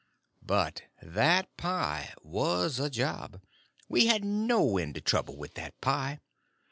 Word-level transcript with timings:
But 0.41 0.81
that 0.99 1.55
pie 1.57 2.15
was 2.23 2.79
a 2.79 2.89
job; 2.89 3.39
we 3.87 4.07
had 4.07 4.25
no 4.25 4.79
end 4.79 4.97
of 4.97 5.03
trouble 5.03 5.37
with 5.37 5.53
that 5.53 5.79
pie. 5.79 6.19